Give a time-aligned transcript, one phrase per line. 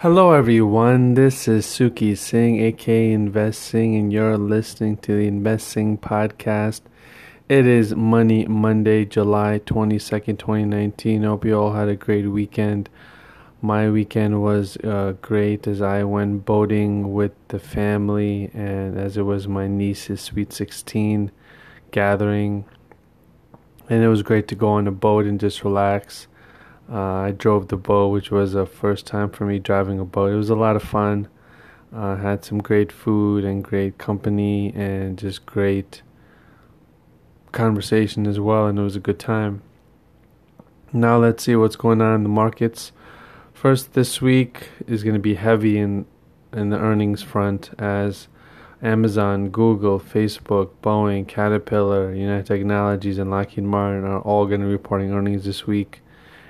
[0.00, 1.14] Hello, everyone.
[1.14, 6.82] This is Suki Singh, aka Investing, and you're listening to the Investing Podcast.
[7.48, 11.22] It is Money Monday, July 22nd, 2019.
[11.22, 12.90] Hope you all had a great weekend.
[13.62, 19.22] My weekend was uh, great as I went boating with the family, and as it
[19.22, 21.32] was my niece's Sweet 16
[21.90, 22.66] gathering.
[23.88, 26.26] And it was great to go on a boat and just relax
[26.90, 30.32] uh, I drove the boat, which was a first time for me driving a boat.
[30.32, 31.28] It was a lot of fun.
[31.94, 36.02] Uh, had some great food and great company and just great
[37.52, 39.62] conversation as well, and it was a good time.
[40.92, 42.92] Now let's see what's going on in the markets.
[43.52, 46.06] First, this week is going to be heavy in
[46.52, 48.28] in the earnings front as
[48.82, 54.72] Amazon, Google, Facebook, Boeing, Caterpillar, United Technologies, and Lockheed Martin are all going to be
[54.72, 56.02] reporting earnings this week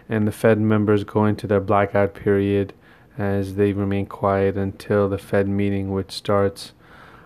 [0.09, 2.73] and the Fed members go into their blackout period
[3.19, 6.73] as they remain quiet until the Fed meeting, which starts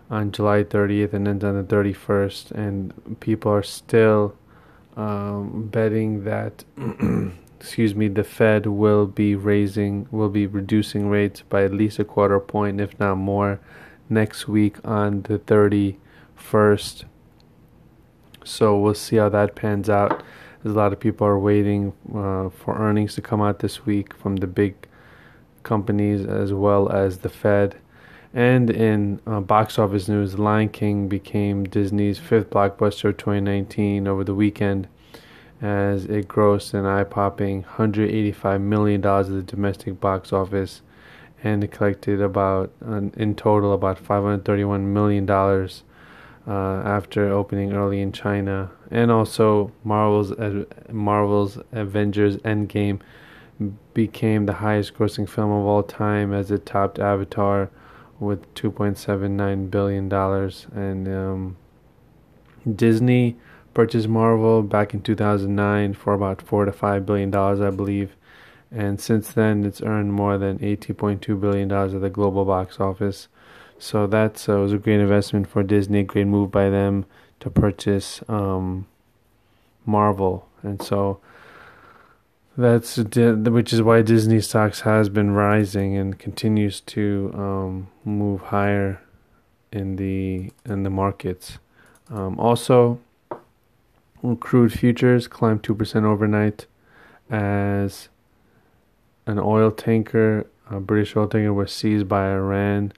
[0.09, 2.51] on July 30th and ends on the 31st.
[2.53, 4.37] And people are still
[4.97, 6.65] um, betting that,
[7.61, 12.05] excuse me, the Fed will be raising, will be reducing rates by at least a
[12.05, 13.61] quarter point, if not more,
[14.09, 17.05] next week on the 31st.
[18.45, 20.23] So we'll see how that pans out.
[20.65, 24.37] A lot of people are waiting uh, for earnings to come out this week from
[24.37, 24.75] the big
[25.63, 27.77] companies as well as the Fed.
[28.35, 34.23] And in uh, box office news, Lion King became Disney's fifth blockbuster of 2019 over
[34.23, 34.87] the weekend
[35.63, 40.83] as it grossed an eye popping $185 million at the domestic box office
[41.43, 42.71] and collected about,
[43.17, 45.27] in total, about $531 million
[46.47, 53.01] uh, after opening early in China, and also Marvel's uh, Marvel's Avengers Endgame
[53.93, 57.71] became the highest-grossing film of all time as it topped Avatar
[58.19, 61.57] with 2.79 billion dollars, and um,
[62.77, 63.37] Disney
[63.75, 68.17] purchased Marvel back in 2009 for about four to five billion dollars, I believe.
[68.73, 73.29] And since then, it's earned more than $18.2 billion at the global box office.
[73.83, 77.07] So that uh, was a great investment for Disney, great move by them
[77.41, 78.87] to purchase um,
[79.87, 81.19] Marvel, and so
[82.59, 89.01] that's which is why Disney stocks has been rising and continues to um, move higher
[89.73, 91.59] in the in the markets.
[92.11, 93.01] Um, also,
[94.41, 96.67] crude futures climbed two percent overnight
[97.31, 98.11] as
[99.27, 102.93] an oil tanker, a British oil tanker, was seized by Iran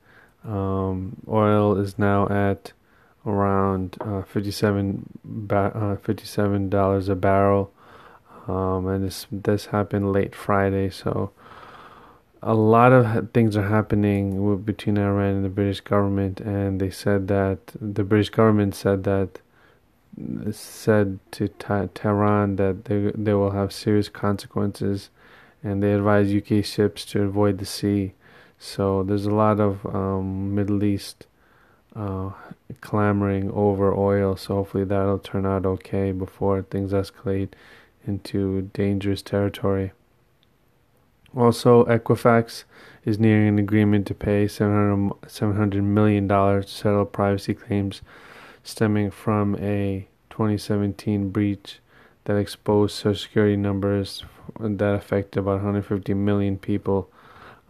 [0.44, 2.72] um, oil is now at
[3.24, 7.72] around uh, 57 ba- uh, 57 dollars a barrel,
[8.48, 10.90] um, and this this happened late Friday.
[10.90, 11.30] So
[12.42, 17.28] a lot of things are happening between Iran and the British government, and they said
[17.28, 19.40] that the British government said that
[20.50, 25.10] said to Tehran that they they will have serious consequences,
[25.62, 28.14] and they advised UK ships to avoid the sea.
[28.64, 31.26] So there's a lot of um, Middle East
[31.96, 32.30] uh,
[32.80, 34.36] clamoring over oil.
[34.36, 37.48] So hopefully that'll turn out okay before things escalate
[38.06, 39.90] into dangerous territory.
[41.36, 42.62] Also, Equifax
[43.04, 48.00] is nearing an agreement to pay $700 million to settle privacy claims
[48.62, 51.80] stemming from a 2017 breach
[52.26, 54.24] that exposed social security numbers
[54.60, 57.10] that affected about 150 million people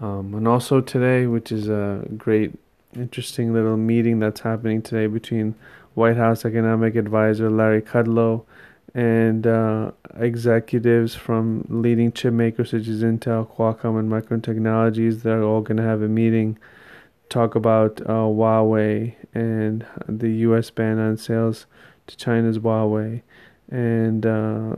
[0.02, 2.52] um, and also today, which is a great,
[2.96, 5.54] interesting little meeting that's happening today between
[5.94, 8.44] White House economic advisor Larry Kudlow
[8.94, 15.22] and uh, executives from leading chip makers such as Intel, Qualcomm, and Micron Technologies.
[15.22, 16.58] They're all going to have a meeting,
[17.28, 20.68] talk about uh, Huawei and the U.S.
[20.70, 21.66] ban on sales
[22.08, 23.22] to China's Huawei,
[23.70, 24.74] and uh,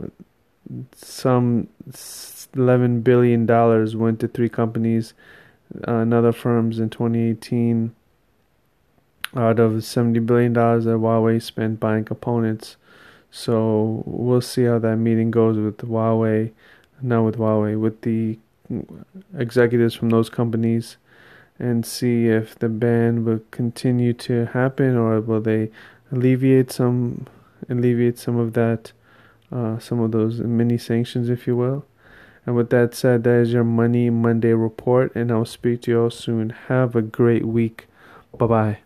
[0.95, 1.67] some
[2.55, 5.13] 11 billion dollars went to three companies
[5.87, 7.93] uh, and other firms in 2018
[9.35, 12.77] out of 70 billion dollars that Huawei spent buying components.
[13.31, 16.51] So we'll see how that meeting goes with Huawei,
[17.01, 18.39] not with Huawei, with the
[19.37, 20.97] executives from those companies
[21.59, 25.69] and see if the ban will continue to happen or will they
[26.11, 27.27] alleviate some
[27.69, 28.91] alleviate some of that
[29.55, 31.85] uh, some of those mini sanctions if you will
[32.45, 36.01] and with that said, that is your Money Monday report, and I'll speak to you
[36.03, 36.51] all soon.
[36.67, 37.87] Have a great week.
[38.37, 38.84] Bye bye.